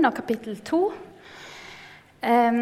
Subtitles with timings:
[0.00, 0.78] 1 og kapittel 2.
[2.20, 2.60] Um,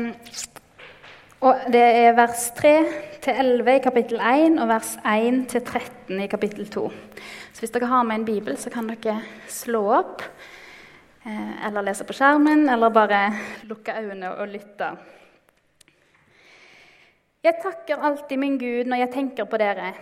[1.46, 6.82] og det er vers 3-11 i kapittel 1 og vers 1-13 i kapittel 2.
[7.52, 10.24] Så hvis dere har med en bibel, så kan dere slå opp
[11.22, 13.22] eh, eller lese på skjermen, eller bare
[13.70, 14.90] lukke øynene og lytte.
[17.46, 19.92] Jeg takker alltid min Gud når jeg tenker på dere.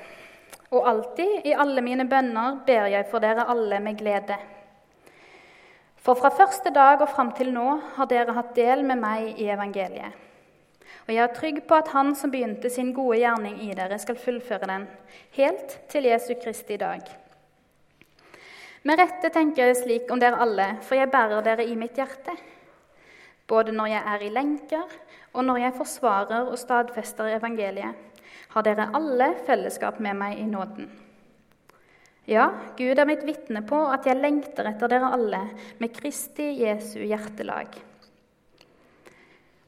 [0.72, 4.40] Og alltid, i alle mine bønner, ber jeg for dere alle med glede.
[6.06, 7.64] For fra første dag og fram til nå
[7.96, 10.14] har dere hatt del med meg i evangeliet.
[11.06, 14.18] Og jeg er trygg på at Han som begynte sin gode gjerning i dere, skal
[14.18, 14.84] fullføre den,
[15.34, 17.02] helt til Jesu Kristi dag.
[18.86, 22.36] Med rette tenker jeg slik om dere alle, for jeg bærer dere i mitt hjerte.
[23.50, 24.86] Både når jeg er i lenker,
[25.32, 27.98] og når jeg forsvarer og stadfester evangeliet,
[28.54, 30.86] har dere alle fellesskap med meg i nåden.
[32.26, 35.44] Ja, Gud er mitt vitne på at jeg lengter etter dere alle
[35.78, 37.76] med Kristi Jesu hjertelag.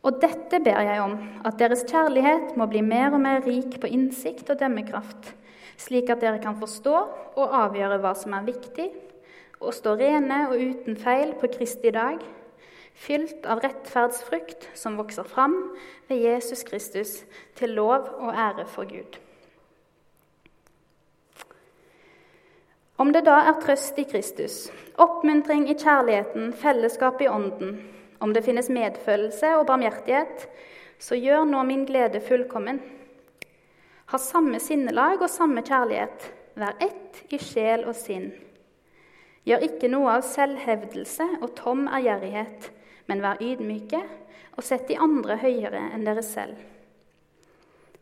[0.02, 1.14] Og dette ber jeg om,
[1.46, 5.30] at deres kjærlighet må bli mer og mer rik på innsikt og dømmekraft,
[5.78, 6.96] slik at dere kan forstå
[7.38, 8.88] og avgjøre hva som er viktig,
[9.62, 12.18] og stå rene og uten feil på Kristi dag,
[12.98, 15.54] fylt av rettferdsfrukt som vokser fram
[16.10, 17.16] ved Jesus Kristus,
[17.54, 19.18] til lov og ære for Gud.
[22.98, 24.54] Om det da er trøst i Kristus,
[24.98, 27.76] oppmuntring i kjærligheten, fellesskap i Ånden,
[28.18, 30.48] om det finnes medfølelse og barmhjertighet,
[30.98, 32.80] så gjør nå min glede fullkommen.
[34.10, 36.26] Ha samme sinnelag og samme kjærlighet,
[36.58, 38.32] vær ett i sjel og sinn.
[39.46, 42.72] Gjør ikke noe av selvhevdelse og tom ærgjerrighet,
[43.06, 44.02] men vær ydmyke
[44.58, 46.58] og sett de andre høyere enn dere selv.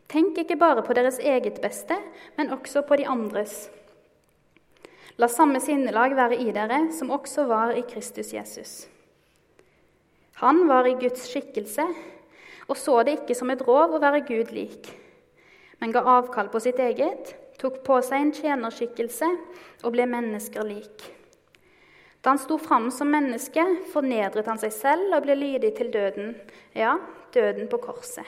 [0.09, 2.01] Tenk ikke bare på deres eget beste,
[2.33, 3.67] men også på de andres.
[5.17, 8.75] La samme sinnelag være i dere som også var i Kristus Jesus.
[10.43, 11.87] Han var i Guds skikkelse
[12.67, 14.89] og så det ikke som et rov å være Gud lik,
[15.79, 19.29] men ga avkall på sitt eget, tok på seg en tjenerskikkelse
[19.83, 21.05] og ble mennesker lik.
[22.21, 23.63] Da han sto fram som menneske,
[23.93, 26.35] fornedret han seg selv og ble lydig til døden,
[26.75, 26.97] ja,
[27.33, 28.27] døden på korset.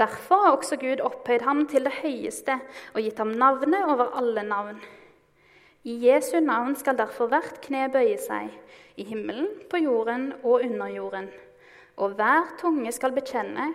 [0.00, 2.56] Derfor har også Gud opphøyd ham til det høyeste
[2.94, 4.80] og gitt ham navnet over alle navn.
[5.84, 8.52] I Jesu navn skal derfor hvert kne bøye seg,
[8.94, 11.26] i himmelen, på jorden og under jorden.
[11.98, 13.72] Og hver tunge skal bekjenne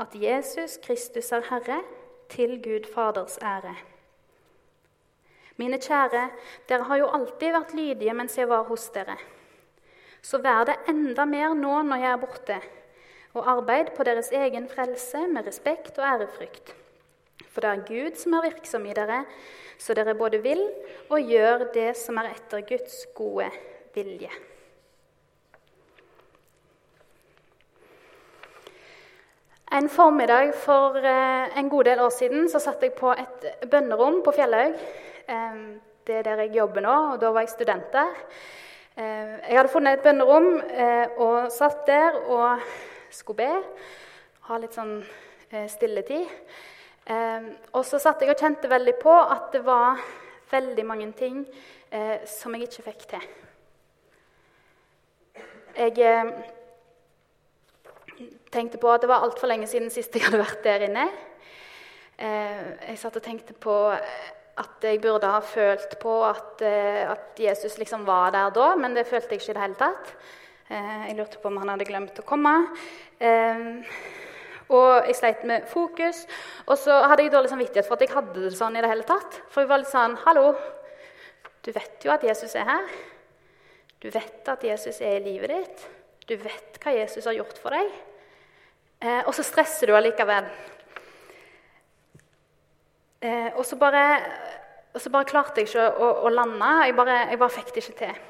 [0.00, 1.82] at Jesus Kristus er Herre,
[2.30, 3.74] til Gud Faders ære.
[5.60, 6.28] Mine kjære,
[6.68, 9.18] dere har jo alltid vært lydige mens jeg var hos dere.
[10.22, 12.60] Så vær det enda mer nå når jeg er borte,
[13.34, 16.79] og arbeid på deres egen frelse med respekt og ærefrykt.
[17.48, 19.24] For det er Gud som er virksom i dere,
[19.80, 20.62] så dere både vil
[21.08, 23.48] og gjør det som er etter Guds gode
[23.94, 24.30] vilje.
[29.72, 34.18] En formiddag for eh, en god del år siden så satt jeg på et bønnerom
[34.26, 34.74] på Fjellhaug.
[36.06, 38.16] Det er der jeg jobber nå, og da var jeg student der.
[38.96, 42.58] Jeg hadde funnet et bønnerom eh, og satt der og
[43.14, 43.62] skulle be.
[44.48, 44.98] Ha litt sånn
[47.10, 47.50] eh.
[47.74, 50.00] Og så satt jeg og kjente veldig på at det var
[50.50, 51.44] veldig mange ting
[52.26, 53.24] som jeg ikke fikk til.
[55.74, 56.26] Jeg
[58.54, 61.08] tenkte på at det var altfor lenge siden sist jeg hadde vært der inne.
[62.18, 63.74] Jeg satt og tenkte på
[64.60, 68.96] at jeg burde ha følt på at, eh, at, Jesus liksom var der da, men
[68.96, 70.14] det følte jeg ikke i det hele tatt.
[70.70, 72.54] Eh, jeg lurte på om han hadde glemt å komme.
[73.20, 73.80] Eh,
[74.70, 76.24] og jeg sleit med fokus.
[76.66, 79.06] Og så hadde jeg dårlig samvittighet for at jeg hadde det sånn i det hele
[79.08, 79.40] tatt.
[79.50, 80.52] For jeg var litt sånn Hallo,
[81.66, 82.92] du vet jo at Jesus er her.
[84.00, 85.88] Du vet at Jesus er i livet ditt.
[86.30, 87.90] Du vet hva Jesus har gjort for deg.
[89.26, 90.46] og så stresser du allikevel.
[93.20, 94.02] Eh, og, så bare,
[94.94, 96.70] og, så bare, klarte jeg ikke å, å lande.
[96.88, 98.20] Jeg bare, jeg bare, fikk det ikke til.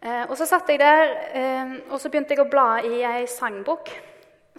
[0.00, 3.24] Eh, og så satt jeg der, eh, og så begynte jeg å bla i ei
[3.28, 3.88] sangbok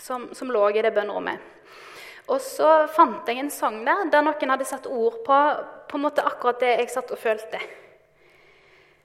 [0.01, 1.49] som, som lå i det bønnerommet.
[2.31, 5.37] Og så fant jeg en sang der der noen hadde satt ord på,
[5.89, 7.59] på en måte akkurat det jeg satt og følte.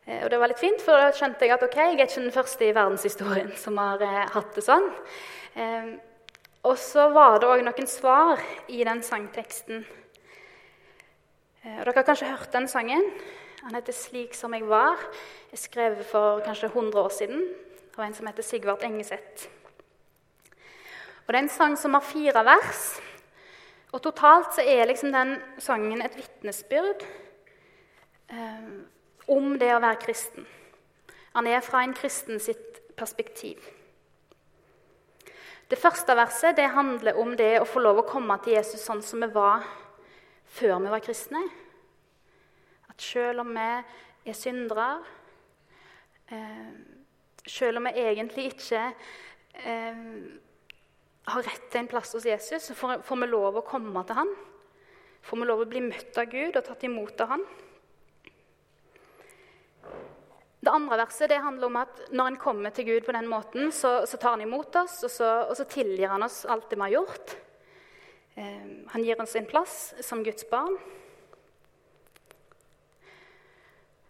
[0.06, 2.22] Eh, og det var litt fint, for da skjønte jeg at ok, jeg er ikke
[2.22, 4.90] den første i verdenshistorien som har eh, hatt det sånn.
[5.56, 5.94] Eh,
[6.66, 9.84] og så var det òg noen svar i den sangteksten.
[11.62, 13.04] Eh, dere har kanskje hørt den sangen.
[13.66, 15.02] Han heter 'Slik som jeg var'.
[15.50, 17.54] Jeg skrev for kanskje 100 år siden
[17.98, 19.48] av en som heter Sigvart Engeseth.
[21.26, 23.00] Og Det er en sang som har fire vers.
[23.92, 27.02] Og Totalt så er liksom den sangen et vitnesbyrd
[28.30, 28.68] eh,
[29.26, 30.46] om det å være kristen.
[31.34, 33.58] Han er fra en kristen sitt perspektiv.
[35.66, 39.02] Det første verset det handler om det å få lov å komme til Jesus sånn
[39.02, 39.66] som vi var
[40.56, 41.42] før vi var kristne.
[42.86, 45.02] At selv om vi er syndere,
[46.30, 46.70] eh,
[47.46, 48.84] selv om vi egentlig ikke
[49.64, 50.04] eh,
[51.26, 54.18] har rett til en plass hos Jesus, så får, får vi lov å komme til
[54.18, 54.32] han.
[55.26, 57.46] Får vi lov å bli møtt av Gud og tatt imot av han.
[60.66, 63.72] Det andre verset det handler om at når en kommer til Gud på den måten,
[63.74, 66.78] så, så tar han imot oss, og så, og så, tilgir han oss alt det
[66.78, 67.34] vi har gjort.
[68.34, 68.64] Eh,
[68.94, 70.74] han gir oss en plass som Guds barn.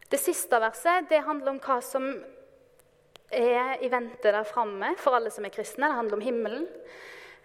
[0.08, 2.06] Det siste verset det handler om hva som
[3.30, 5.88] er i vente der framme for alle som er kristne.
[5.88, 6.66] Det handler om himmelen.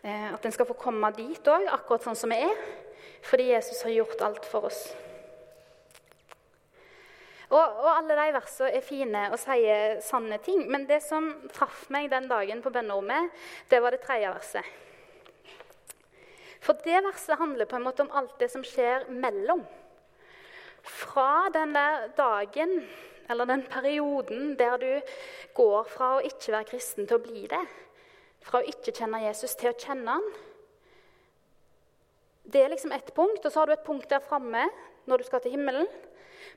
[0.04, 2.66] Eh, at en skal få komme dit òg, akkurat sånn som vi er.
[3.26, 4.82] Fordi Jesus har gjort alt for oss.
[7.52, 10.64] Og, og, alle de versene er fine og sier sanne ting.
[10.72, 13.34] Men det som traff meg den dagen på bønnerommet,
[13.70, 14.72] det var det tredje verset.
[16.62, 19.66] For det verset handler på en måte om alt det som skjer mellom.
[20.82, 22.78] Fra den der dagen
[23.30, 24.92] eller den perioden der du
[25.58, 27.62] går fra å ikke være kristen til å bli det,
[28.46, 30.32] fra å ikke kjenne Jesus til å kjenne han.
[32.52, 34.66] Det er liksom ett punkt, og så har du et punkt der framme
[35.08, 35.88] når du skal til himmelen.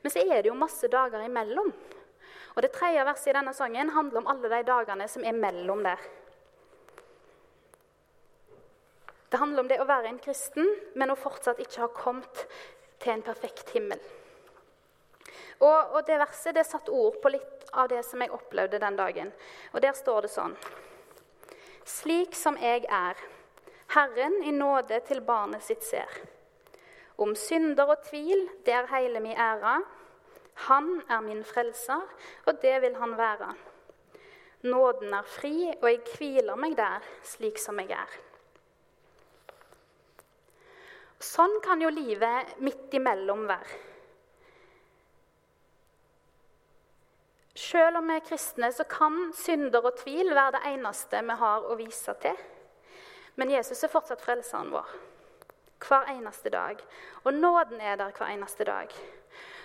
[0.03, 1.71] Men så er det jo masse dager imellom.
[2.55, 5.83] Og Det tredje verset i denne sangen handler om alle de dagene som er mellom
[5.85, 6.01] der.
[9.31, 12.45] Det handler om det å være en kristen, men å fortsatt ikke ha kommet
[13.03, 13.99] til en perfekt himmel.
[15.61, 18.97] Og, og Det verset det satt ord på litt av det som jeg opplevde den
[18.97, 19.33] dagen.
[19.73, 20.57] Og Der står det sånn
[21.85, 23.19] Slik som jeg er,
[23.93, 26.09] Herren i nåde til barnet sitt ser.
[27.21, 29.77] Om synder og tvil, det er heile mi æra.
[30.67, 32.03] Han er min frelser,
[32.47, 33.53] og det vil han være.
[34.65, 38.15] Nåden er fri, og jeg hviler meg der, slik som jeg er.
[41.21, 43.94] Sånn kan jo livet midt imellom være.
[47.55, 51.67] Selv om vi er kristne, så kan synder og tvil være det eneste vi har
[51.71, 52.39] å vise til.
[53.39, 54.91] Men Jesus er fortsatt frelseren vår
[55.85, 56.79] hver eneste dag.
[57.25, 58.93] Og nåden er der hver eneste dag.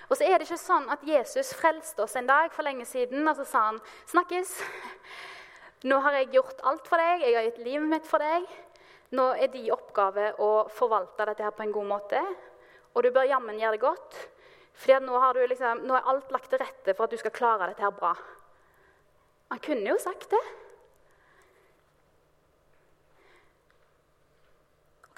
[0.09, 3.27] Og så er det ikke sånn at Jesus frelste oss en dag for lenge siden,
[3.29, 3.77] og så sa han
[4.09, 4.55] snakkes.
[5.89, 8.47] Nå har jeg gjort alt for deg, jeg har gitt livet mitt for deg.
[9.15, 12.23] Nå er din oppgave å forvalte dette her på en god måte.
[12.93, 14.19] Og du bør jammen gjøre det godt.
[14.79, 15.19] For nå,
[15.51, 18.13] liksom, nå, er alt lagt til rette for at du skal klare dette her bra.
[19.51, 20.41] Han kunne jo sagt det.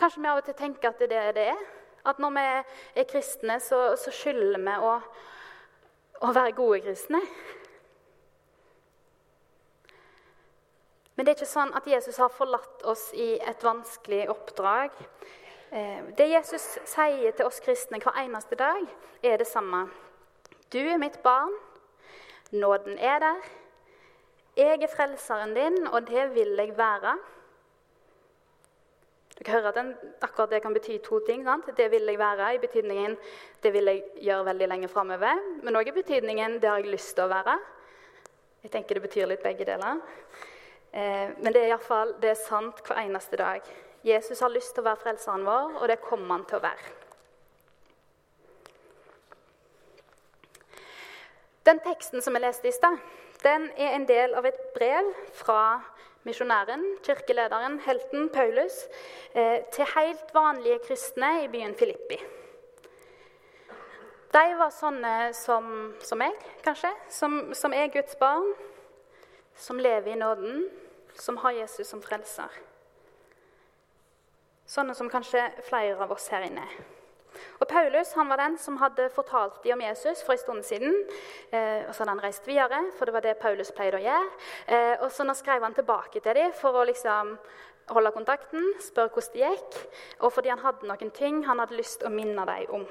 [0.02, 1.66] Kanskje vi av og til tenker at det er det det er.
[2.10, 2.46] At når vi
[2.98, 4.96] er kristne, så, så skylder vi å,
[6.26, 7.22] å være gode kristne.
[11.14, 14.96] Men det er ikke sånn at Jesus har forlatt oss i et vanskelig oppdrag.
[15.72, 18.82] Eh, det Jesus sier til oss kristne hver eneste dag,
[19.24, 19.86] er det samme.
[20.74, 21.54] Du er mitt barn.
[22.52, 23.38] Nåden er der.
[24.58, 27.14] Jeg er frelseren din, og det vil jeg være.
[29.38, 31.46] Dere høre at den, akkurat det kan bety to ting.
[31.48, 31.70] Sant?
[31.78, 33.16] Det vil jeg være i betydningen
[33.64, 35.40] det vil jeg gjøre veldig lenge framover.
[35.64, 37.56] Men òg i betydningen det har jeg lyst til å være.
[38.64, 40.04] Jeg tenker det betyr litt begge deler.
[40.92, 43.64] Eh, men det er iallfall sant hver eneste dag.
[44.04, 46.94] Jesus har lyst til å være frelseren vår, og det kommer han til å være.
[51.66, 52.98] Den teksten som jeg leste i stad,
[53.44, 55.62] den er en del av et brev fra
[56.26, 58.88] misjonæren, kirkelederen, helten Paulus,
[59.34, 62.18] eh, til helt vanlige kristne i byen Filippi.
[64.32, 66.92] De var sånne som, som meg, kanskje.
[67.12, 68.54] Som, som er Guds barn.
[69.60, 70.70] Som lever i nåden.
[71.20, 72.71] Som har Jesus som frelser.
[74.68, 76.66] Sånne som kanskje flere av oss her inne.
[77.60, 80.96] Og Paulus han var den som hadde fortalt dem om Jesus for en stund siden.
[81.52, 84.32] Eh, og Så hadde han reist videre, for det var det Paulus pleide å gjøre.
[84.68, 87.38] Eh, og så nå skrev han tilbake til dem for å liksom
[87.92, 89.80] holde kontakten, spørre hvordan det gikk,
[90.20, 92.86] og fordi han hadde noen ting han hadde lyst å minne dem om.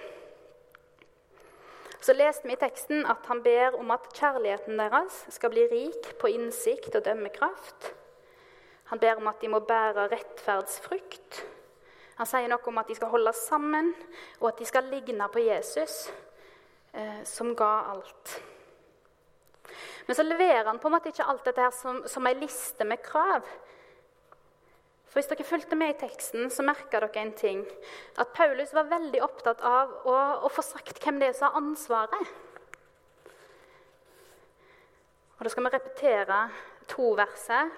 [2.00, 6.14] Så leste vi i teksten at han ber om at kjærligheten deres skal bli rik
[6.20, 7.92] på innsikt og dømmekraft.
[8.88, 11.42] Han ber om at de må bære rettferdsfrukt
[12.20, 13.94] han sier noe om at de skal holde sammen,
[14.42, 16.10] og at de skal ligne på Jesus,
[16.92, 18.34] eh, som ga alt.
[20.04, 22.84] Men så leverer han på en måte ikke alt dette her som, som ei liste
[22.84, 23.48] med krav.
[25.08, 27.64] For Hvis dere fulgte med i teksten, så merka dere en ting.
[28.20, 31.62] At Paulus var veldig opptatt av å, å få sagt hvem det er som har
[31.64, 32.32] ansvaret.
[35.38, 36.42] Og Da skal vi repetere
[36.90, 37.72] to verser.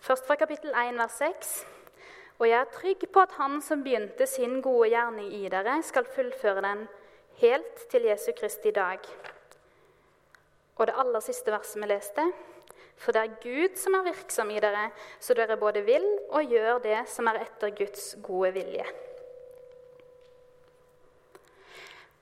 [0.00, 1.58] Først fra kapittel 1, vers 6.
[2.38, 6.06] Og jeg er trygg på at Han som begynte sin gode gjerning i dere, skal
[6.06, 6.84] fullføre den
[7.40, 9.02] helt til Jesu Kristi dag.
[10.78, 12.28] Og det aller siste verset vi leste.
[12.98, 14.88] For det er Gud som er virksom i dere,
[15.22, 18.86] så dere både vil og gjør det som er etter Guds gode vilje.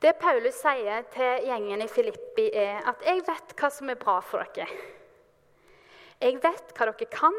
[0.00, 4.20] Det Paulus sier til gjengen i Filippi, er at 'jeg vet hva som er bra
[4.20, 4.68] for dere'.
[6.20, 7.35] Jeg vet hva dere kan,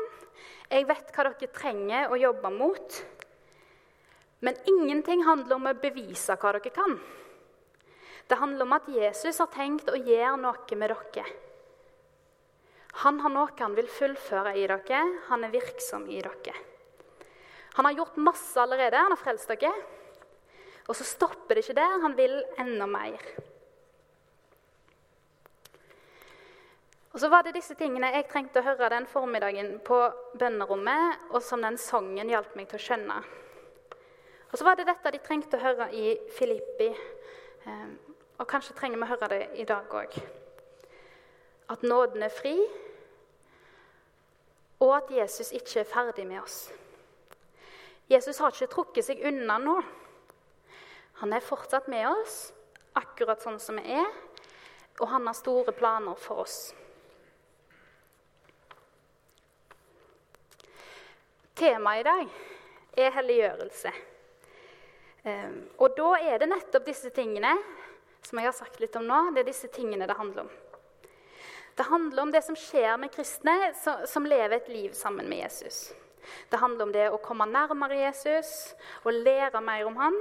[0.67, 2.99] jeg vet hva dere trenger å jobbe mot.
[4.43, 6.97] Men ingenting handler om å bevise hva dere kan.
[8.27, 11.27] Det handler om at Jesus har tenkt å gjøre noe med dere.
[13.03, 15.03] Han har noe han vil fullføre i dere.
[15.29, 16.55] Han er virksom i dere.
[17.77, 18.97] Han har gjort masse allerede.
[18.97, 19.71] Han har frelst dere.
[20.87, 22.01] Og så stopper det ikke der.
[22.03, 23.21] Han vil enda mer.
[27.17, 29.95] Og så var det disse tingene jeg trengte å høre den formiddagen på
[30.37, 33.15] bønnerommet, og som den sangen hjalp meg til å skjønne.
[34.51, 36.91] Og så var det dette de trengte å høre i Filippi.
[37.65, 37.97] Ehm,
[38.37, 40.13] og kanskje trenger vi å høre det i dag òg.
[41.73, 42.53] At nåden er fri,
[44.77, 46.67] og at Jesus ikke er ferdig med oss.
[48.13, 49.79] Jesus har ikke trukket seg unna nå.
[51.25, 52.51] Han er fortsatt med oss,
[52.93, 54.19] akkurat sånn som vi er,
[55.01, 56.67] og han har store planer for oss.
[61.57, 62.27] Temaet i dag
[63.01, 63.91] er helliggjørelse.
[65.25, 67.55] Ehm, og da er det nettopp disse tingene
[68.21, 70.51] som jeg har sagt litt om nå, det er disse tingene det handler om.
[71.77, 75.91] Det handler om det som skjer med kristne som lever et liv sammen med Jesus.
[76.49, 78.53] Det handler om det å komme nærmere Jesus
[79.03, 80.17] og lære mer om han,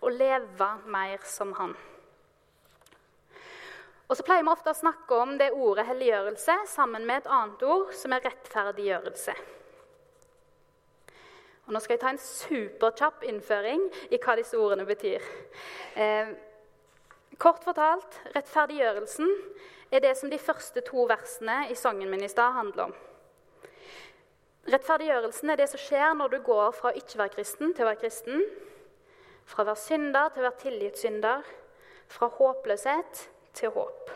[0.00, 1.76] og leve mer som han.
[4.08, 7.62] Og så pleier vi ofte å snakke om det ordet helliggjørelse sammen med et annet
[7.64, 9.36] ord, som er rettferdiggjørelse.
[11.64, 15.24] Og Nå skal jeg ta en superkjapp innføring i hva disse ordene betyr.
[15.96, 16.34] Eh,
[17.40, 19.30] kort fortalt rettferdiggjørelsen
[19.94, 22.94] er det som de første to versene i sangen min i stad handler om.
[24.74, 28.00] Rettferdiggjørelsen er det som skjer når du går fra ikke være kristen til å være
[28.04, 28.44] kristen.
[29.48, 31.44] Fra å være synder til å være tilgitt synder.
[32.12, 34.12] Fra håpløshet til håp.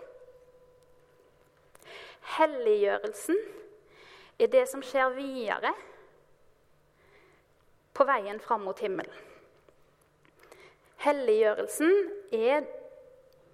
[2.38, 3.38] Helliggjørelsen
[4.38, 5.72] er det som skjer videre
[7.96, 9.14] på veien fram mot himmelen.
[10.98, 11.92] Helliggjørelsen
[12.34, 12.66] er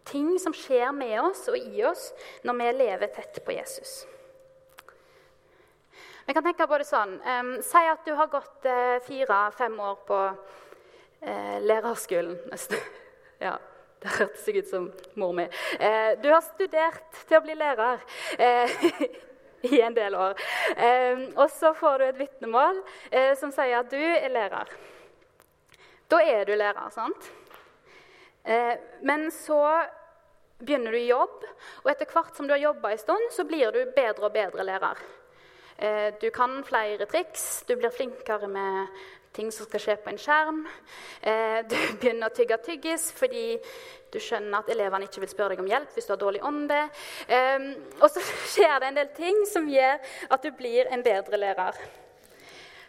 [0.09, 2.11] ting som skjer med oss og i oss
[2.45, 4.05] når vi lever tett på Jesus.
[6.25, 7.19] Vi kan tenke på det sånn.
[7.21, 12.39] Um, si at du har gått uh, fire-fem år på uh, lærerskolen.
[13.45, 13.59] ja,
[14.01, 14.89] det hørtes ut som
[15.21, 15.45] mor mi.
[15.77, 18.01] Uh, du har studert til å bli lærer
[19.73, 20.37] i en del år.
[21.37, 22.83] og så får du et vitnemål
[23.41, 24.71] som sier at du er lærer.
[26.13, 27.31] Da er du lærer, sant?
[29.01, 29.61] men så
[30.59, 31.45] begynner du i jobb,
[31.83, 34.67] og etter hvert som du har jobba en stund, så blir du bedre og bedre
[34.67, 35.01] lærer.
[35.77, 38.87] Eh, du kan flere triks, du blir flinkere med
[39.35, 40.63] ting som skal skje på en skjerm.
[41.21, 43.59] Eh, du begynner å tygge tyggis fordi
[44.15, 46.81] du skjønner at elevene ikke vil spørre deg om hjelp hvis du har dårlig ånde.
[47.27, 48.23] Eh, og så
[48.55, 49.99] skjer det en del ting som gjør
[50.31, 51.83] at du blir en bedre lærer.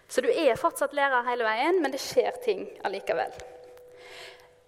[0.08, 3.34] Så du er fortsatt lærer hele veien, men det skjer ting allikevel.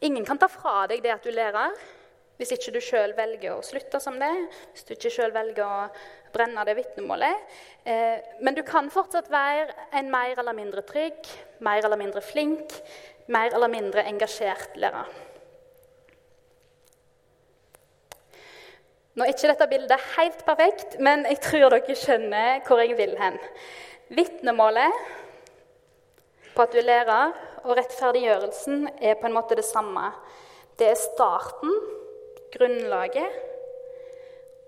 [0.08, 1.74] Ingen kan ta fra deg det at du lærer,
[2.38, 4.34] hvis ikke du sjøl velger å slutte som det,
[4.74, 5.88] hvis du ikke sjøl velger å
[6.38, 7.46] brenne det vitnemålet.
[7.84, 11.28] Eh, men du kan fortsatt være en mer eller mindre trygg,
[11.66, 12.78] mer eller mindre flink,
[13.28, 15.10] mer eller mindre engasjert lærer.
[19.18, 23.16] Nå er ikke dette bildet helt perfekt, men jeg tror dere skjønner hvor jeg vil
[23.18, 23.40] hen.
[24.14, 24.94] Vitnemålet
[26.54, 27.34] på at du er lærer,
[27.66, 30.12] og rettferdiggjørelsen er på en måte det samme.
[30.78, 31.74] Det er starten,
[32.54, 33.34] grunnlaget,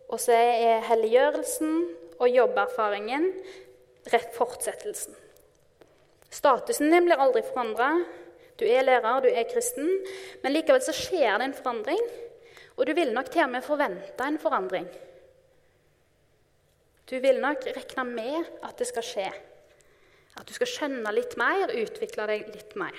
[0.10, 1.74] og så er helliggjørelsen
[2.20, 3.28] og jobberfaringen
[4.10, 5.13] rett fortsettelsen.
[6.30, 7.92] Statusen din blir aldri forandra.
[8.60, 9.88] Du er lærer, du er kristen,
[10.44, 12.01] men likevel så skjer det en forandring.
[12.78, 14.88] Og du vil nok til og med forvente en forandring.
[17.10, 19.30] Du vil nok regne med at det skal skje.
[20.38, 22.96] At du skal skjønne litt mer, utvikle deg litt mer.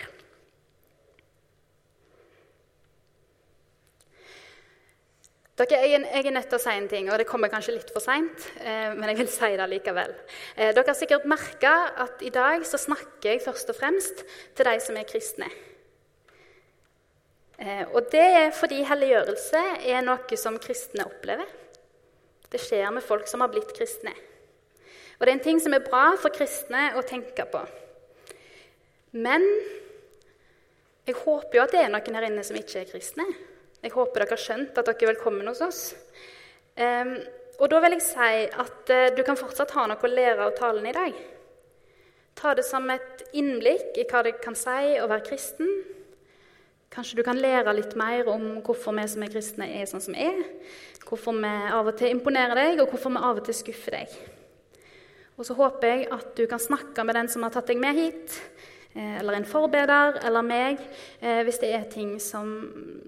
[5.61, 7.91] Dere, jeg, jeg, er nødt til å si en ting, og det kommer kanskje litt
[7.93, 10.15] for seint, eh, men jeg vil si det likevel.
[10.55, 14.23] Eh, dere har sikkert merka at i dag så snakker jeg først og fremst
[14.57, 15.51] til de som er kristne.
[17.61, 21.53] Eh, og det er fordi helliggjørelse er noe som kristne opplever.
[22.49, 24.17] Det skjer med folk som har blitt kristne.
[25.19, 27.61] Og det er en ting som er bra for kristne å tenke på.
[29.13, 29.45] Men
[31.05, 33.29] jeg håper jo at det er noen her inne som ikke er kristne.
[33.81, 35.83] Jeg håper dere har skjønt at dere er velkommen hos oss.
[36.77, 37.15] Um,
[37.61, 40.53] og da vil jeg si at uh, du kan fortsatt ha noe å lære av
[40.59, 41.17] talen i dag.
[42.37, 45.71] Ta det som et innblikk i hva det kan si å være kristen.
[46.93, 50.17] Kanskje du kan lære litt mer om hvorfor vi som er kristne, er sånn som
[50.17, 50.43] vi er.
[51.07, 54.17] Hvorfor vi av og til imponerer deg, og hvorfor vi av og til skuffer deg.
[55.41, 57.97] Og så håper jeg at du kan snakke med den som har tatt deg med
[57.97, 58.41] hit,
[58.95, 60.81] eller en forbeder, eller meg,
[61.21, 62.49] eh, hvis det er ting som,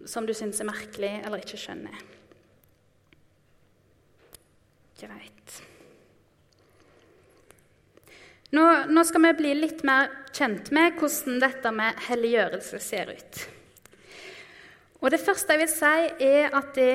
[0.06, 2.04] som du syns er merkelig eller ikke skjønner.
[5.02, 5.56] Greit.
[8.52, 13.42] Nå, nå, skal vi bli litt mer kjent med hvordan dette med helliggjørelse ser ut.
[15.02, 16.94] Og Det første jeg vil si, er at det,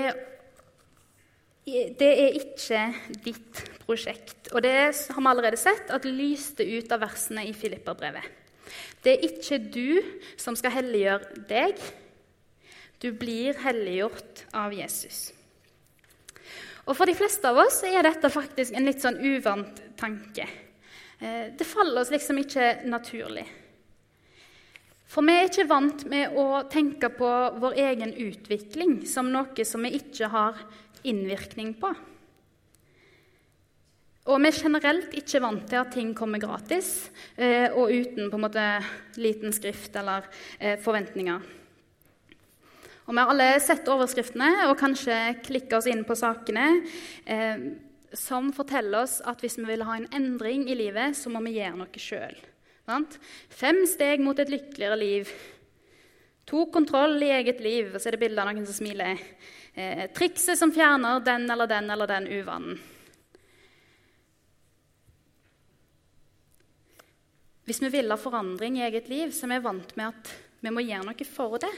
[2.00, 2.84] det er ikke
[3.26, 4.54] ditt prosjekt.
[4.54, 8.47] Og det har vi allerede sett at lyste ut av versene i Filipperbrevet.
[9.04, 10.02] Det er ikke du
[10.40, 11.82] som skal helliggjøre deg.
[13.02, 15.28] Du blir helliggjort av Jesus.
[16.88, 20.48] Og For de fleste av oss er dette faktisk en litt sånn uvant tanke.
[21.20, 23.46] Eh, det faller oss liksom ikke naturlig.
[25.08, 27.30] For vi er ikke vant med å tenke på
[27.62, 30.60] vår egen utvikling som noe som vi ikke har
[31.08, 31.94] innvirkning på.
[34.28, 38.38] Og vi er generelt ikke vant til at ting kommer gratis eh, og uten på
[38.38, 38.66] en måte
[39.16, 40.28] liten skrift eller
[40.60, 41.48] eh, forventninger.
[43.08, 46.66] Og Vi har alle sett overskriftene og kanskje klikka oss inn på sakene
[48.12, 51.58] som forteller oss at hvis vi vil ha en endring i livet, så må vi
[51.58, 52.36] gjøre noe sjøl.
[53.52, 55.32] Fem steg mot et lykkeligere liv.
[56.48, 57.92] To kontroll i eget liv.
[57.94, 59.20] Og så er det bilde av noen som smiler.
[59.76, 62.80] Eh, trikset som fjerner den eller den eller den uvanen.
[67.68, 70.30] Hvis vi vil ha forandring i eget liv, så er vi vant med at
[70.64, 71.72] vi må gjøre noe for det.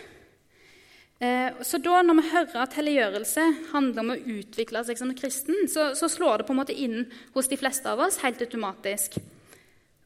[1.20, 5.66] Eh, så da når vi hører at helliggjørelse handler om å utvikle seg som kristen,
[5.68, 7.02] så, så, slår det på en måte inn
[7.34, 9.18] hos de fleste av oss helt automatisk.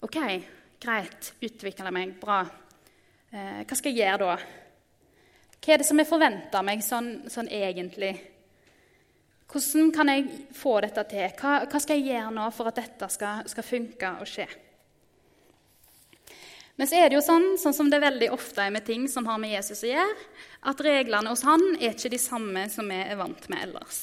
[0.08, 0.17] OK,
[0.82, 2.41] greit, utvikle meg, bra.
[3.30, 4.39] Eh, hva skal jeg gjøre da?
[5.60, 8.15] Hva er det som er forventa meg sånn, sånn, egentlig?
[9.52, 11.28] Hvordan kan jeg få dette til?
[11.38, 14.48] Hva, hva, skal jeg gjøre nå for at dette skal, skal funke og skje?
[16.75, 19.27] Men så er det jo sånn, sånn som det veldig ofte er med ting som
[19.29, 20.27] har med Jesus å gjøre,
[20.71, 23.99] at reglene hos han er ikke de samme som vi er vant med ellers.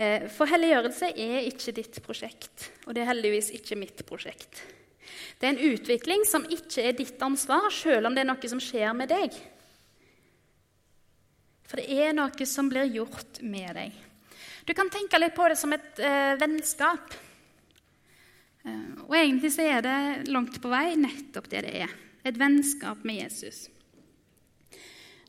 [0.00, 4.62] Eh, for helliggjørelse er ikke ditt prosjekt, og det er heldigvis ikke mitt prosjekt.
[5.40, 8.62] Det er en utvikling som ikke er ditt ansvar, selv om det er noe som
[8.62, 9.34] skjer med deg.
[11.66, 13.98] For det er noe som blir gjort med deg.
[14.66, 17.14] Du kan tenke litt på det som et eh, vennskap.
[18.64, 21.92] Eh, og egentlig så er det langt på vei nettopp det det er.
[22.24, 23.68] Et vennskap med Jesus.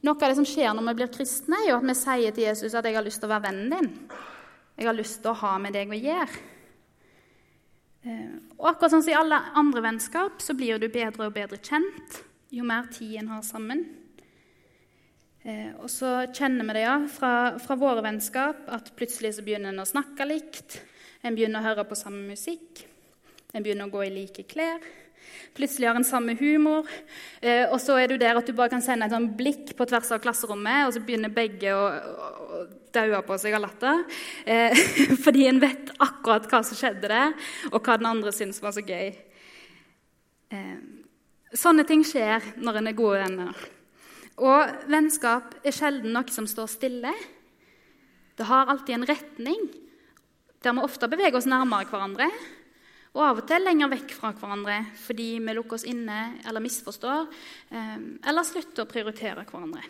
[0.02, 2.48] Noe av det som skjer når vi blir kristne, er jo at vi sier til
[2.48, 4.10] Jesus at 'jeg har lyst til å være vennen din'.
[4.78, 6.40] 'Jeg har lyst til å ha med deg å gjøre'.
[8.04, 11.58] Eh, og akkurat sånn som i alle andre vennskap, så blir du bedre og bedre
[11.58, 13.86] kjent jo mer tid en har sammen.
[15.44, 19.70] Eh, og så kjenner vi det ja, fra, fra våre vennskap at plutselig så begynner
[19.70, 20.82] en å snakke likt.
[21.24, 22.91] En begynner å høre på samme musikk.
[23.52, 24.84] En begynner å gå i like klær.
[25.56, 26.88] Plutselig har en samme humor.
[27.42, 29.88] Eh, og så er du der at du bare kan sende et sånn blikk på
[29.90, 32.62] tvers av klasserommet, og så begynner begge å, å
[32.96, 34.06] daue på seg av latter.
[34.46, 34.78] Eh,
[35.26, 37.36] fordi en vet akkurat hva som skjedde der,
[37.72, 39.12] og hva den andre syns var så gøy.
[40.56, 40.80] Eh,
[41.52, 43.68] sånne ting skjer når en er gode venner.
[44.42, 47.12] Og vennskap er sjelden noe som står stille.
[48.40, 49.68] Det har alltid en retning,
[50.64, 52.32] der vi ofte beveger oss nærmere hverandre
[53.12, 57.26] og av og til lenger vekk fra hverandre fordi vi lukker oss inne eller misforstår,
[57.76, 57.98] eh,
[58.32, 59.84] eller slutter å prioritere hverandre.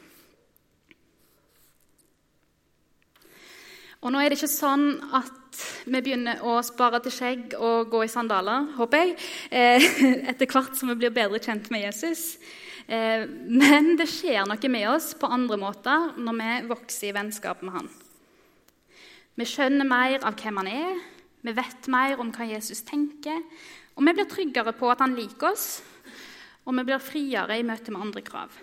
[4.02, 8.02] Og nå er det ikke sånn at vi begynner å spare til skjegg og gå
[8.08, 9.16] i sandaler, håper jeg,
[9.54, 9.86] eh,
[10.32, 12.40] etter hvert som vi blir bedre kjent med Jesus.
[12.90, 17.62] Eh, men det skjer noe med oss på andre måter når vi vokser i vennskap
[17.62, 17.92] med Han.
[19.38, 20.98] Vi skjønner mer av hvem han er,
[21.42, 23.42] vi vet mer om hva Jesus tenker,
[23.96, 25.82] og vi blir tryggere på at han liker oss,
[26.66, 28.60] og vi blir friere i møte med andre krav.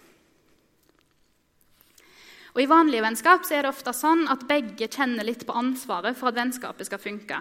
[2.54, 6.30] Og I vanlige vennskap er det ofte sånn at begge kjenner litt på ansvaret for
[6.30, 7.38] at vennskapet skal funke.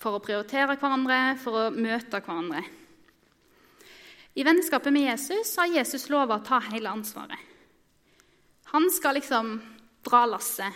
[0.00, 2.62] For å prioritere hverandre, for å møte hverandre.
[4.32, 7.36] I vennskapet med Jesus har Jesus lova å ta hele ansvaret.
[8.72, 9.58] Han skal liksom
[10.06, 10.72] dra lasset.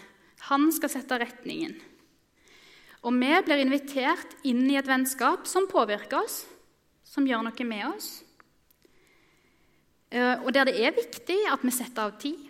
[0.50, 1.78] Han skal sette retningen.
[3.06, 6.40] Og vi blir invitert inn i et vennskap som påvirker oss,
[7.06, 8.08] som gjør noe med oss.
[10.10, 12.40] Eh, og der det er viktig at vi setter av tid,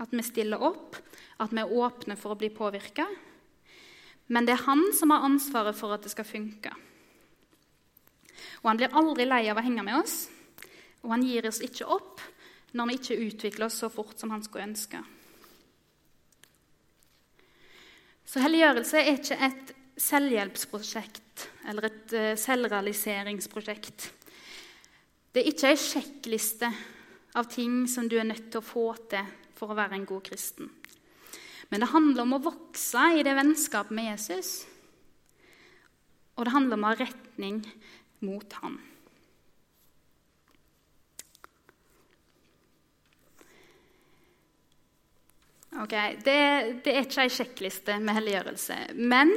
[0.00, 0.96] at vi stiller opp,
[1.40, 3.04] at vi er åpne for å bli påvirka.
[4.32, 6.72] Men det er han som har ansvaret for at det skal funke.
[8.64, 10.26] Og han blir aldri lei av å henge med oss,
[11.04, 12.24] og han gir oss ikke opp
[12.76, 15.00] når vi ikke utvikler oss så fort som han skulle ønske.
[18.26, 24.10] Så helliggjørelse er ikke et selvhjelpsprosjekt eller et uh, selvrealiseringsprosjekt.
[25.32, 26.70] Det er ikke ei sjekkliste
[27.36, 30.24] av ting som du er nødt til å få til for å være en god
[30.28, 30.70] kristen.
[31.68, 34.50] Men det handler om å vokse i det vennskapet med Jesus.
[36.36, 37.62] Og det handler om å ha retning
[38.24, 38.76] mot ham.
[45.76, 45.92] Ok,
[46.24, 46.36] det,
[46.84, 48.76] det, er ikke ei sjekkliste med helliggjørelse.
[48.96, 49.32] Men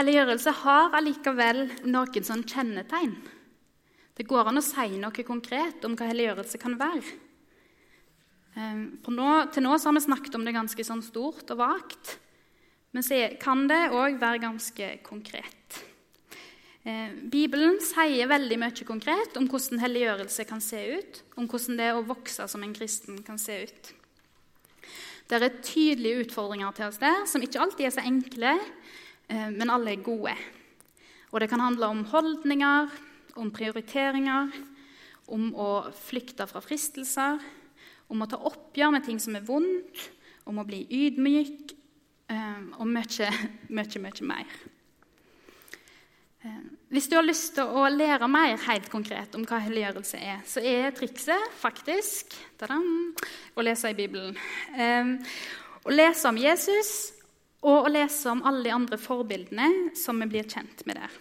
[0.00, 3.14] helliggjørelse har allikevel noen sånn kjennetegn.
[4.16, 7.04] Det går an å si noe konkret om hva helliggjørelse kan være.
[8.58, 12.16] Ehm, nå, til nå har vi snakket om det ganske sånn stort og vagt.
[12.90, 15.78] Men så kan det òg være ganske konkret.
[16.84, 21.90] Ehm, Bibelen sier veldig mye konkret om hvordan helliggjørelse kan se ut, om hvordan det
[21.94, 23.94] å vokse som en kristen kan se ut.
[25.30, 28.56] Det er tydelige utfordringer til oss der, som ikke alltid er så enkle,
[29.30, 30.32] men alle er gode.
[31.30, 32.88] Og det kan handle om holdninger,
[33.38, 34.50] om prioriteringer,
[35.30, 37.38] om å flykte fra fristelser,
[38.10, 40.08] om å ta oppgjør med ting som er vondt,
[40.50, 41.74] om å bli ydmyk
[42.32, 43.30] eh, og mye,
[43.76, 44.56] mye, mye mer.
[46.42, 46.58] Eh,
[46.90, 50.64] hvis du har lyst til å lære mer helt konkret om hva helliggjørelse er, så
[50.64, 52.34] er trikset faktisk
[52.66, 54.34] å lese i Bibelen.
[54.74, 55.14] Eh,
[55.86, 57.19] å lese om Jesus
[57.60, 61.18] og å lese om alle de andre forbildene som vi blir kjent med der.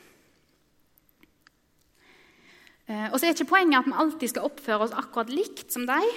[2.88, 5.88] Eh, og så er ikke poenget at vi alltid skal oppføre oss akkurat likt som
[5.90, 6.10] dem.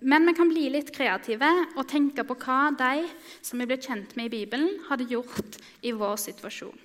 [0.00, 1.48] Men vi kan bli litt kreative
[1.78, 3.06] og tenke på hva de
[3.40, 6.76] som vi blir kjent med i Bibelen, hadde gjort i vår situasjon.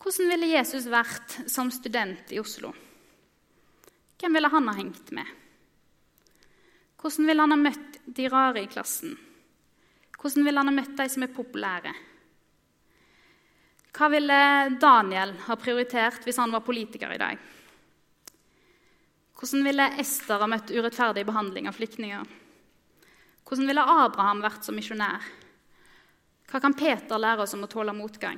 [0.00, 2.72] Hvordan ville Jesus vært som student i Oslo?
[4.20, 5.28] Hvem ville han ha hengt med?
[7.00, 9.16] Hvordan ville han ha møtt de rare i klassen?
[10.20, 11.94] Hvordan ville han ha møtt de som er populære?
[13.96, 14.40] Hva ville
[14.80, 17.40] Daniel ha prioritert hvis han var politiker i dag?
[19.40, 22.36] Hvordan ville Ester ha møtt urettferdig behandling av flyktninger?
[23.48, 25.24] Hvordan ville Abraham vært som misjonær?
[26.50, 28.36] Hva kan Peter lære oss om å tåle motgang?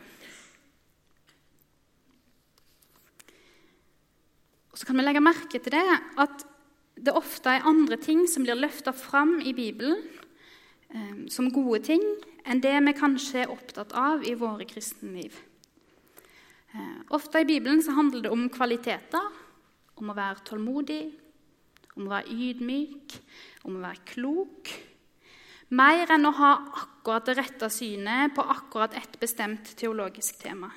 [4.72, 5.84] Og så kan vi legge merke til det
[6.22, 6.46] at
[7.02, 9.98] det ofte er andre ting som blir løfta fram i Bibelen
[11.32, 12.02] som gode ting,
[12.44, 15.38] enn det vi kanskje er opptatt av i våre kristenliv.
[16.72, 19.28] Eh, ofte i Bibelen så handler det om kvaliteter,
[20.00, 21.02] om å være tålmodig,
[21.96, 23.18] om å være ydmyk,
[23.68, 24.72] om å være klok.
[25.76, 26.52] Mer enn å ha
[26.82, 30.70] akkurat det rette synet på akkurat et bestemt teologisk tema.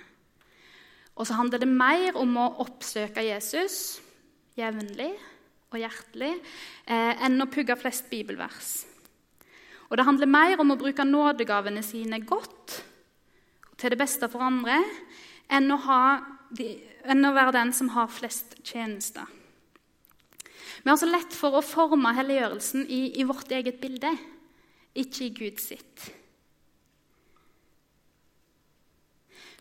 [1.16, 4.02] Og så handler det mer om å oppsøke Jesus
[4.60, 5.14] jevnlig
[5.72, 8.84] og hjertelig eh, enn å pugge flest bibelvers.
[9.90, 12.80] Og det handler mer om å bruke nådegavene sine godt
[13.78, 14.80] til det beste for andre
[15.52, 15.80] enn å,
[16.58, 16.72] de,
[17.06, 19.28] enn å være den som har flest tjenester.
[20.86, 24.12] Vi har så lett for å forme helliggjørelsen i, i vårt eget bilde,
[24.94, 26.10] ikke i Guds sitt.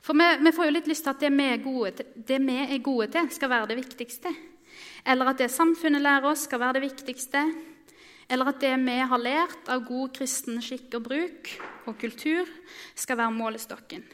[0.05, 1.47] For vi, vi, får jo litt lyst til at det vi,
[1.97, 4.35] til, det vi, er gode til, skal være det viktigste.
[5.09, 7.45] Eller at det samfunnet lærer oss, skal være det viktigste.
[8.29, 11.53] Eller at det vi har lært av god kristen skikk og bruk
[11.91, 12.49] og kultur,
[12.97, 14.05] skal være målestokken.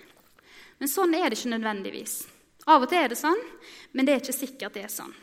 [0.81, 2.15] Men sånn er det ikke nødvendigvis.
[2.71, 3.41] Av og til er det sånn,
[3.93, 5.15] men det er ikke sikkert det er sånn.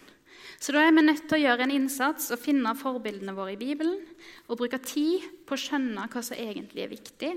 [0.58, 3.60] Så da er vi nødt til å gjøre en innsats og finne forbildene våre i
[3.60, 4.00] Bibelen
[4.48, 7.34] og bruke tid på å skjønne hva som egentlig er viktig,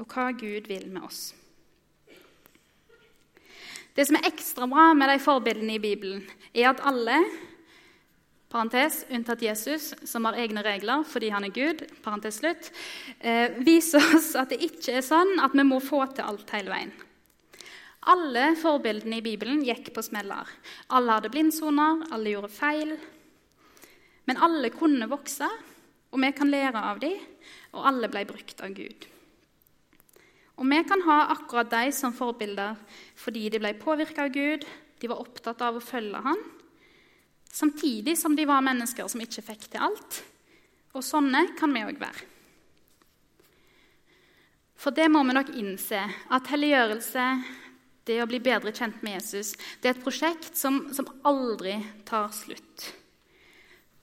[0.00, 1.34] og hva Gud vil med oss.
[3.94, 7.20] Det som er ekstra bra med de forbildene i Bibelen, er at alle,
[8.54, 12.70] parentes, unntatt Jesus, som har egne regler fordi han er Gud, parentes slutt,
[13.18, 16.70] eh, viser oss at det ikke er sånn at vi må få til alt hele
[16.70, 16.94] veien.
[18.12, 20.48] Alle forbildene i Bibelen gikk på smeller.
[20.92, 22.92] Alle hadde blindsoner, alle gjorde feil.
[24.28, 25.48] Men alle kunne vokse,
[26.12, 27.16] og vi kan lære av dem,
[27.74, 29.08] og alle ble brukt av Gud.
[30.60, 32.76] Og vi kan ha akkurat de som forbilder
[33.18, 34.68] fordi de ble påvirka av Gud,
[35.00, 36.38] de var opptatt av å følge Han,
[37.54, 40.20] samtidig som de var mennesker som ikke fikk til alt.
[40.94, 42.30] Og sånne kan vi òg være.
[44.78, 47.28] For det må vi nok innse, at helliggjørelse,
[48.04, 52.28] det å bli bedre kjent med Jesus, det er et prosjekt som, som aldri tar
[52.36, 52.90] slutt.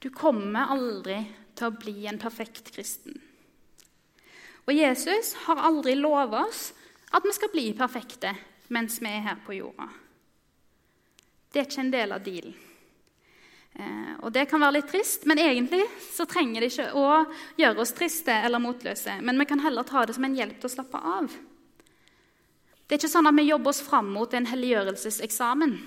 [0.02, 1.20] Du kommer aldri
[1.54, 3.14] til å bli en perfekt kristen.
[4.66, 6.64] Og Jesus har aldri lovet oss
[7.14, 8.34] at vi skal bli perfekte
[8.72, 9.86] mens vi er her på jorda.
[11.52, 12.71] Det er ikke en del av dealen.
[13.74, 17.06] Eh, og Det kan være litt trist, men egentlig så trenger det ikke å
[17.56, 19.20] gjøre oss triste eller motløse.
[19.24, 21.32] Men vi kan heller ta det som en hjelp til å slappe av.
[22.86, 25.78] Det er ikke sånn at vi jobber oss fram mot en helliggjørelseseksamen.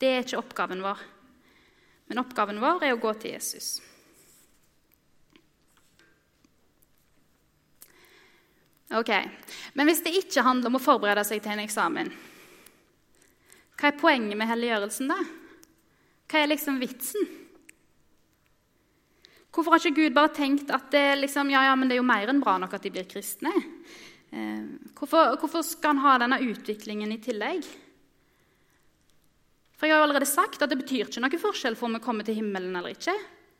[0.00, 1.02] Det er ikke oppgaven vår.
[2.08, 3.76] Men oppgaven vår er å gå til Jesus.
[8.94, 9.10] Ok,
[9.74, 12.12] Men hvis det ikke handler om å forberede seg til en eksamen,
[13.76, 15.18] hva er poenget med helliggjørelsen da?
[16.26, 17.28] Hva er liksom vitsen?
[19.54, 22.10] Hvorfor har ikke Gud bare tenkt at det, liksom, ja, ja, men det er jo
[22.10, 23.52] mer enn bra nok at de blir kristne?
[24.34, 24.66] Eh,
[24.98, 27.64] hvorfor, hvorfor, skal han ha denne utviklingen i tillegg?
[29.76, 32.04] For Jeg har jo allerede sagt at det betyr ikke noe forskjell for om vi
[32.04, 33.14] kommer til himmelen eller ikke.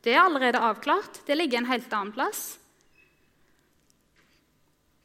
[0.05, 1.23] Det er allerede avklart.
[1.25, 2.57] Det ligger en helt annen plass.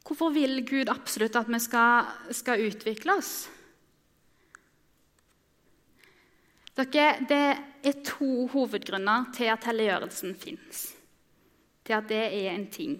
[0.03, 3.33] Hvorfor vil Gud absolutt at vi skal, skal utvikle oss?
[6.73, 7.41] Dere, det
[7.85, 10.85] er to hovedgrunner til at helliggjørelsen fins.
[11.85, 12.97] Til at det er en ting.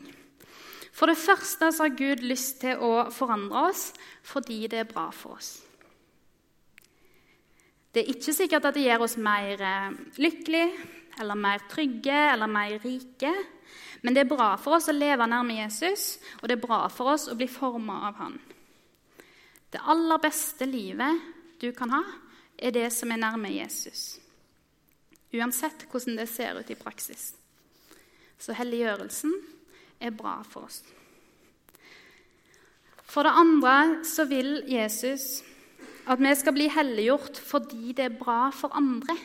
[0.94, 3.88] For det første så har Gud lyst til å forandre oss
[4.28, 5.56] fordi det er bra for oss.
[7.94, 12.48] Det er ikke sikkert at det gjør oss mer lykkelig, lykkelige eller mer trygge eller
[12.48, 13.34] mer rike.
[14.02, 17.14] Men det er bra for oss å leve nærme Jesus, og det er bra for
[17.14, 18.36] oss å bli forma av han.
[19.72, 21.32] Det aller beste livet
[21.62, 22.02] du kan ha,
[22.58, 24.18] er det som er nærme Jesus.
[25.34, 27.34] Uansett hvordan det ser ut i praksis.
[28.38, 29.34] Så helliggjørelsen
[30.04, 30.84] er bra for oss.
[33.08, 33.76] For det andre
[34.08, 35.44] så vil Jesus
[36.10, 39.16] at vi skal bli helliggjort fordi det er bra for andre.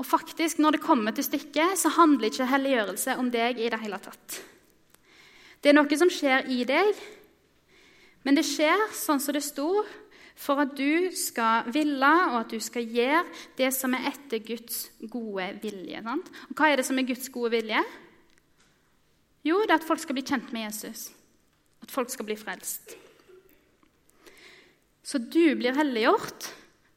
[0.00, 3.80] Og faktisk, når det kommer til stykket, så handler ikke helliggjørelse om deg i det
[3.82, 4.38] hele tatt.
[5.60, 6.94] Det er noe som skjer i deg,
[8.24, 9.84] men det skjer sånn som det sto
[10.40, 13.24] for at du skal ville og at du skal gjøre
[13.58, 16.00] det som er etter Guds gode vilje.
[16.06, 16.30] Sant?
[16.48, 17.82] Og Hva er det som er Guds gode vilje?
[19.44, 21.10] Jo, det er at folk skal bli kjent med Jesus.
[21.84, 22.96] At folk skal bli frelst.
[25.04, 26.50] Så du blir helliggjort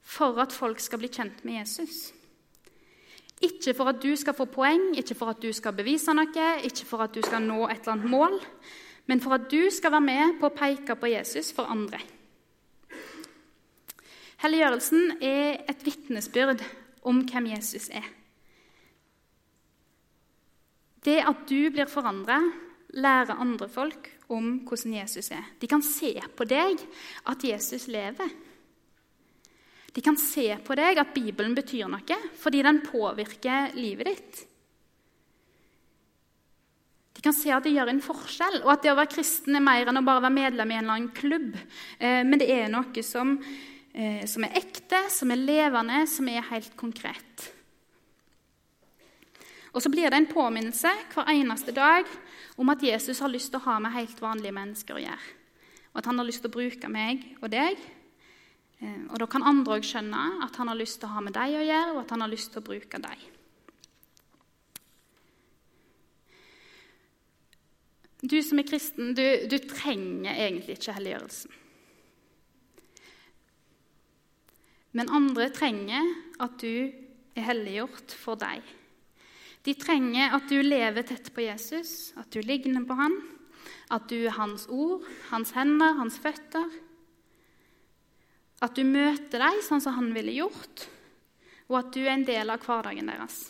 [0.04, 2.12] for at folk skal bli kjent med Jesus.
[3.44, 6.88] Ikke for at du skal få poeng, ikke for at du skal bevise noe, ikke
[6.88, 8.38] for at du skal nå et eller annet mål,
[9.12, 12.00] men for at du skal være med på å peke på Jesus for andre.
[14.44, 16.60] Helliggjørelsen er et vitnesbyrd
[17.08, 18.04] om hvem Jesus er.
[21.04, 22.42] Det at du blir forandra,
[22.92, 25.48] lærer andre folk om hvordan Jesus er.
[25.60, 26.84] De kan se på deg
[27.32, 28.36] at Jesus lever.
[29.94, 34.46] De kan se på deg at Bibelen betyr noe, fordi den påvirker livet ditt.
[37.14, 39.64] De kan se at det gjør en forskjell, og at det å være kristen er
[39.64, 41.54] mer enn å bare være medlem i en eller annen klubb.
[42.00, 43.38] Eh, men det er noe som
[43.94, 47.50] eh, som er ekte, som er levende, som er helt konkret.
[49.74, 52.06] Og så blir det en påminnelse hver eneste dag
[52.62, 55.32] om at Jesus har lyst til å ha med helt vanlige mennesker å gjøre.
[55.94, 57.80] Og at han har lyst til å bruke meg og deg.
[58.82, 61.38] Eh, og da kan andre òg skjønne at han har lyst til å ha med
[61.38, 63.26] deg å gjøre, og at han har lyst til å bruke deg.
[68.24, 71.63] Du som er kristen, du, du trenger egentlig ikke helliggjørelsen.
[74.94, 76.06] Men andre trenger
[76.44, 76.90] at du
[77.34, 78.62] er helliggjort for deg.
[79.64, 83.16] De trenger at du lever tett på Jesus, at du ligner på ham,
[83.94, 86.68] at du er hans ord, hans hender, hans føtter.
[88.64, 90.88] At du møter dem sånn som han ville gjort,
[91.72, 93.48] og at du er en del av hverdagen deres.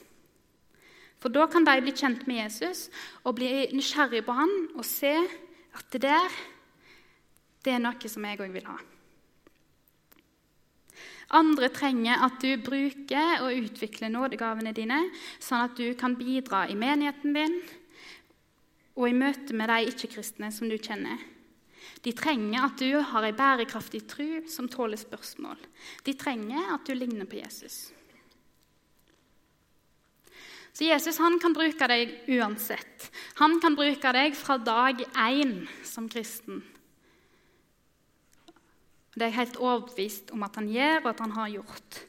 [1.24, 2.90] For da kan de bli kjent med Jesus
[3.24, 6.42] og bli nysgjerrig på han og se at det der,
[7.64, 8.76] det er noe som jeg òg vil ha.
[11.30, 15.00] Andre trenger at du bruker og utvikler nådegavene dine,
[15.40, 17.58] sånn at du kan bidra i menigheten din
[18.94, 21.18] og i møte med de ikke-kristne som du kjenner.
[22.04, 25.58] De trenger at du har ei bærekraftig tru som tåler spørsmål.
[26.06, 27.94] De trenger at du ligner på Jesus.
[30.74, 33.10] Så Jesus han kan bruke deg uansett.
[33.40, 36.64] Han kan bruke deg fra dag én som kristen.
[39.14, 42.00] Det er jeg helt overbevist om at han gjør, og at han har gjort.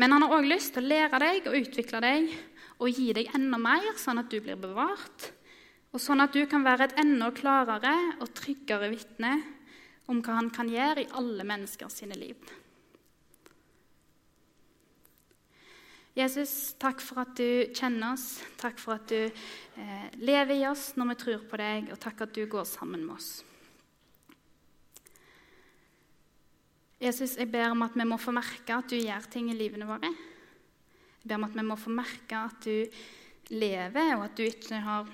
[0.00, 2.30] Men han har òg lyst til å lære deg og utvikle deg
[2.78, 5.32] og gi deg enda mer, sånn at du blir bevart,
[5.90, 9.34] og sånn at du kan være et enda klarere og tryggere vitne
[10.08, 12.38] om hva han kan gjøre i alle mennesker sine liv.
[16.18, 18.40] Jesus, takk for at du kjenner oss.
[18.58, 22.24] Takk for at du eh, lever i oss når vi tror på deg, og takk
[22.26, 23.28] at du går sammen med oss.
[26.98, 29.86] Jesus, jeg ber om at vi må få merke at du gjør ting i livene
[29.86, 30.10] våre.
[30.10, 34.80] Jeg ber om at vi må få merke at du lever, og at du ikke
[34.82, 35.12] har,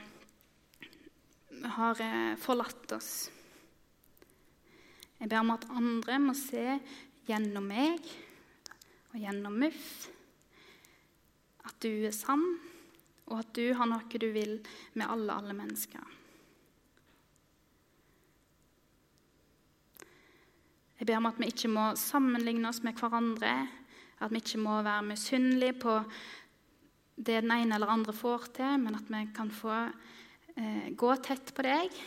[1.77, 3.13] har eh, forlatt oss.
[5.21, 6.79] Jeg ber om at andre må se
[7.29, 8.01] gjennom meg
[9.13, 10.09] og gjennom Muff
[11.65, 12.43] at du er sann,
[13.29, 14.59] og at du har noe du vil
[14.97, 16.24] med alle, alle mennesker.
[21.05, 23.51] Jeg ber om at vi ikke må sammenligne oss med hverandre,
[24.25, 25.99] at vi ikke må være misunnelige på
[27.19, 29.75] det den ene eller andre får til, men at vi kan få
[30.57, 31.99] eh, gå tett på deg,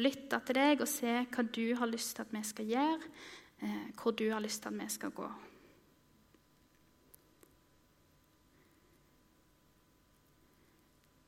[0.00, 3.10] lytte til deg og se hva du har lyst til at vi skal gjøre,
[3.60, 5.28] eh, hvor du har lyst til at vi skal gå.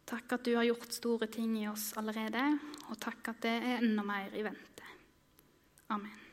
[0.08, 2.46] Takk at du har gjort store ting i oss allerede,
[2.88, 4.88] og takk at det er enda mer i vente.
[5.92, 6.27] Amen.